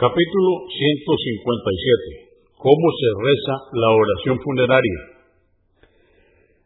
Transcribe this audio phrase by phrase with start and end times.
[0.00, 2.56] Capítulo 157.
[2.56, 4.98] ¿Cómo se reza la oración funeraria?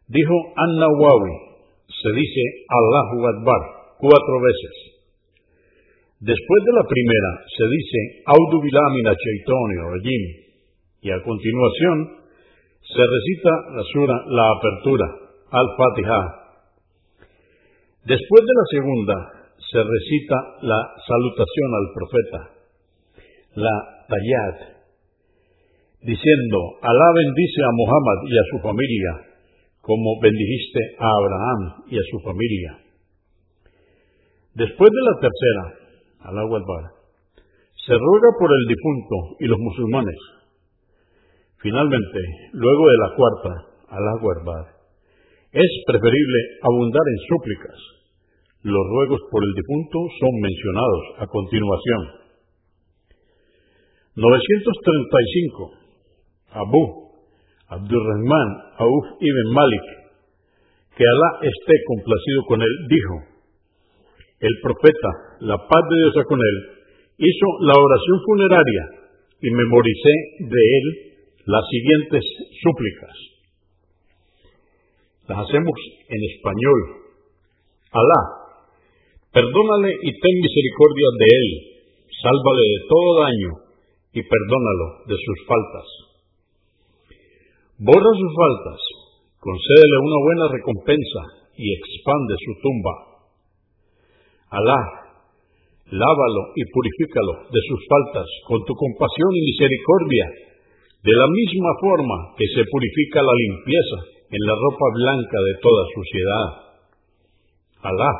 [0.07, 1.35] Dijo An-Nawawi,
[1.83, 3.61] se dice Allahu Akbar
[3.99, 4.75] cuatro veces.
[6.23, 10.23] Después de la primera se dice Audu Bilamina Rajim
[11.03, 12.23] y a continuación
[12.87, 15.07] se recita la sura La Apertura,
[15.51, 16.21] Al-Fatiha.
[17.99, 19.15] Después de la segunda
[19.59, 22.54] se recita la salutación al profeta
[23.55, 24.57] la Tayat,
[26.01, 29.11] diciendo, Alá bendice a Muhammad y a su familia,
[29.81, 32.71] como bendijiste a Abraham y a su familia.
[34.53, 35.63] Después de la tercera,
[36.29, 36.43] Alá
[37.85, 40.19] se ruega por el difunto y los musulmanes.
[41.61, 42.19] Finalmente,
[42.53, 43.51] luego de la cuarta,
[43.89, 44.13] Alá
[45.55, 47.79] es preferible abundar en súplicas.
[48.63, 52.24] Los ruegos por el difunto son mencionados a continuación.
[54.15, 55.71] 935.
[56.55, 56.83] Abu
[57.67, 58.49] Abdurrahman
[58.79, 59.85] Auf ibn Malik,
[60.95, 63.15] que Alá esté complacido con él, dijo,
[64.39, 66.57] el profeta, la paz de Dios con él,
[67.17, 68.83] hizo la oración funeraria
[69.41, 70.15] y memoricé
[70.47, 70.85] de él
[71.45, 72.23] las siguientes
[72.63, 73.15] súplicas.
[75.27, 75.75] Las hacemos
[76.07, 76.79] en español.
[77.91, 78.21] Alá,
[79.33, 81.49] perdónale y ten misericordia de él,
[82.21, 83.64] sálvale de todo daño
[84.15, 85.87] y perdónalo de sus faltas.
[87.83, 88.79] Borra sus faltas,
[89.43, 91.21] concédele una buena recompensa
[91.59, 92.93] y expande su tumba.
[94.55, 94.81] Alá,
[95.91, 100.25] lávalo y purifícalo de sus faltas con tu compasión y misericordia,
[101.03, 103.99] de la misma forma que se purifica la limpieza
[104.31, 106.47] en la ropa blanca de toda suciedad.
[107.83, 108.11] Alá,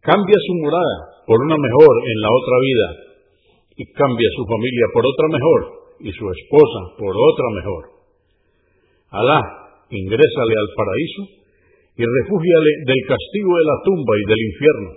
[0.00, 0.96] cambia su morada
[1.28, 3.11] por una mejor en la otra vida
[3.76, 5.60] y cambia su familia por otra mejor
[6.00, 7.84] y su esposa por otra mejor.
[9.12, 9.40] Alá,
[9.90, 11.22] ingrésale al paraíso
[11.96, 14.90] y refúgiale del castigo de la tumba y del infierno.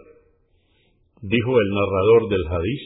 [1.21, 2.83] Dijo el narrador del hadiz,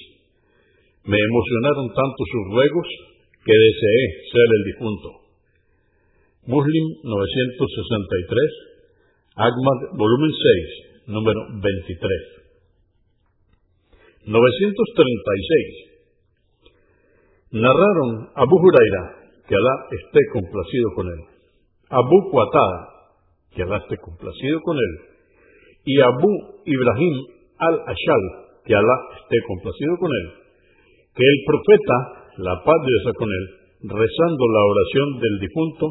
[1.05, 2.87] me emocionaron tanto sus ruegos
[3.45, 5.09] que deseé ser el difunto.
[6.49, 8.69] Muslim 963,
[9.37, 12.39] Ahmad, volumen 6, número 23.
[14.25, 15.88] 936.
[17.51, 21.21] Narraron Abu Huraira, que Alá esté complacido con él,
[21.89, 22.79] Abu Qatada,
[23.49, 24.93] que Alá esté complacido con él,
[25.85, 26.29] y Abu
[26.65, 27.15] Ibrahim
[27.57, 28.23] al-Ashal,
[28.65, 30.27] que Alá esté complacido con él,
[31.15, 31.97] que el profeta,
[32.37, 33.45] la paz de Dios con él,
[33.97, 35.85] rezando la oración del difunto,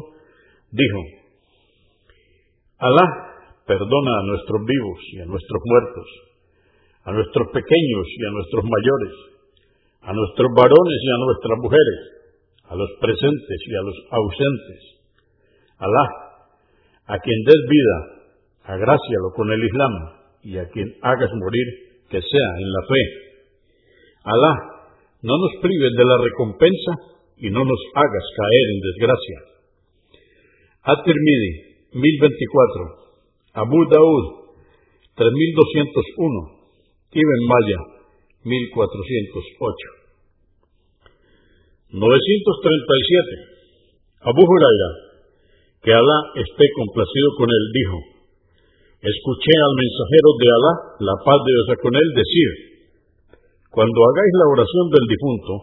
[0.71, 1.01] dijo,
[2.79, 3.05] Alá
[3.67, 6.07] perdona a nuestros vivos y a nuestros muertos,
[7.03, 9.13] a nuestros pequeños y a nuestros mayores,
[10.01, 11.99] a nuestros varones y a nuestras mujeres,
[12.69, 14.81] a los presentes y a los ausentes.
[15.77, 16.05] Alá,
[17.07, 17.97] a quien des vida,
[18.63, 19.93] agrácialo con el Islam
[20.43, 21.67] y a quien hagas morir,
[22.09, 23.03] que sea en la fe.
[24.23, 24.53] Alá,
[25.21, 26.91] no nos prives de la recompensa
[27.37, 29.39] y no nos hagas caer en desgracia.
[30.83, 31.51] At-Tirmidhi,
[31.93, 32.99] 1024.
[33.53, 34.25] Abu Daud,
[35.15, 36.59] 3201.
[37.11, 37.98] Ibn Maya,
[38.43, 39.99] 1408.
[41.91, 43.59] 937.
[44.21, 44.89] Abu Huraira,
[45.81, 47.97] que Alá esté complacido con él, dijo,
[48.99, 52.49] escuché al mensajero de Alá, la paz de Dios con él, decir,
[53.71, 55.53] cuando hagáis la oración del difunto,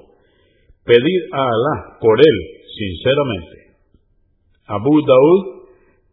[0.84, 2.36] pedid a Alá por él
[2.74, 3.56] sinceramente.
[4.66, 5.68] Abu Daud,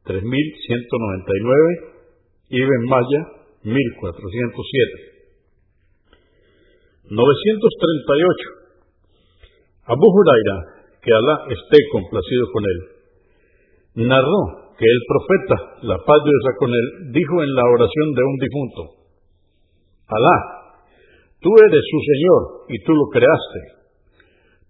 [0.05, 1.95] 3199,
[2.49, 3.21] Ibn Maya,
[3.63, 5.12] 1407.
[7.13, 9.85] 938.
[9.85, 10.57] Abu Huraira,
[10.97, 12.79] que Alá esté complacido con él,
[14.09, 18.23] narró que el profeta, la paz de Dios con él, dijo en la oración de
[18.23, 18.81] un difunto,
[20.09, 20.37] Alá,
[21.37, 23.83] tú eres su Señor y tú lo creaste.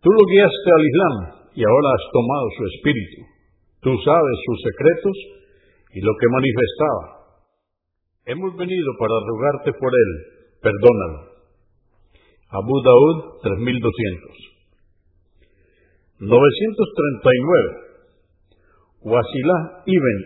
[0.04, 3.24] Tú lo guiaste al Islam y ahora has tomado su espíritu.
[3.80, 5.16] Tú sabes sus secretos
[5.96, 7.24] y lo que manifestaba.
[8.26, 10.12] Hemos venido para rogarte por él,
[10.60, 11.33] perdónalo.
[12.54, 16.22] Abu Daud 3200.
[16.22, 19.10] 939.
[19.10, 20.18] Wasilah ibn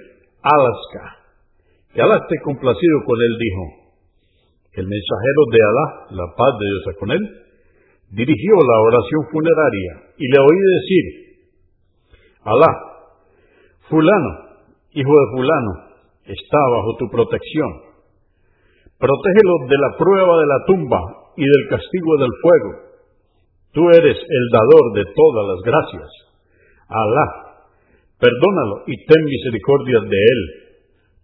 [0.44, 1.24] Alaska.
[1.96, 3.64] Que Alá esté complacido con él, dijo.
[4.74, 7.22] El mensajero de Alá, la paz de Dios con él,
[8.12, 11.06] dirigió la oración funeraria y le oí decir,
[12.44, 12.68] Alá,
[13.88, 14.60] fulano,
[14.92, 15.72] hijo de fulano,
[16.26, 17.72] está bajo tu protección.
[19.00, 22.72] Protégelo de la prueba de la tumba y del castigo del fuego,
[23.72, 26.10] tú eres el dador de todas las gracias.
[26.90, 27.28] Alá,
[28.20, 30.42] perdónalo y ten misericordia de él.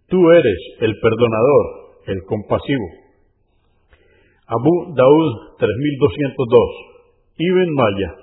[0.08, 1.64] Tú eres el perdonador,
[2.06, 2.86] el compasivo.
[4.46, 6.60] Abu Daud 3202,
[7.38, 8.14] Ibn Maya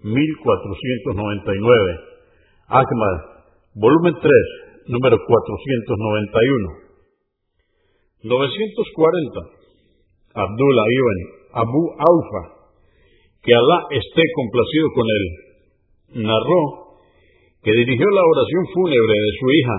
[0.00, 1.98] 1499,
[2.68, 3.16] Ahmad,
[3.74, 4.32] volumen 3,
[4.86, 6.84] número 491.
[8.24, 9.63] 940.
[10.34, 11.18] Abdullah ibn
[11.54, 12.42] Abu Aufa,
[13.38, 15.24] que Alá esté complacido con él,
[16.26, 16.62] narró
[17.62, 19.76] que dirigió la oración fúnebre de su hija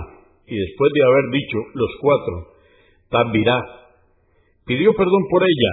[0.47, 2.35] y después de haber dicho los cuatro,
[3.11, 3.59] Tabirá,
[4.65, 5.71] pidió perdón por ella,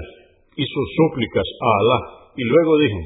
[0.56, 2.00] hizo súplicas a Alá
[2.34, 3.00] y luego dijo,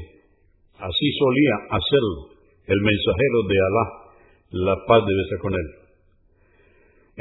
[0.81, 3.85] así solía hacerlo el mensajero de Alá,
[4.49, 5.67] la paz debe ser con él.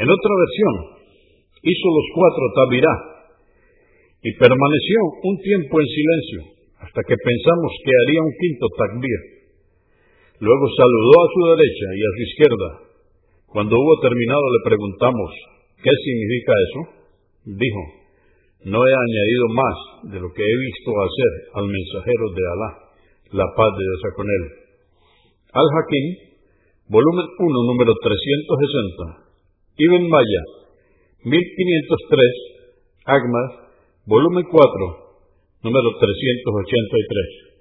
[0.01, 0.75] En otra versión,
[1.61, 3.16] hizo los cuatro Tabirá
[4.23, 6.41] y permaneció un tiempo en silencio
[6.81, 9.21] hasta que pensamos que haría un quinto takbir.
[10.41, 12.69] Luego saludó a su derecha y a su izquierda.
[13.49, 15.31] Cuando hubo terminado le preguntamos,
[15.81, 16.81] ¿qué significa eso?
[17.57, 17.83] Dijo,
[18.67, 19.77] no he añadido más
[20.13, 22.71] de lo que he visto hacer al mensajero de Alá,
[23.33, 24.45] la paz de Dios con él.
[25.57, 26.07] Al-Hakim,
[26.91, 29.27] volumen 1, número 360.
[29.79, 30.43] Ibn Maya,
[31.25, 32.57] 1503.
[33.07, 33.66] Agmas,
[34.07, 37.56] volumen 4, número 383.